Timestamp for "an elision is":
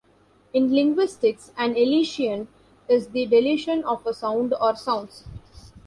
1.57-3.09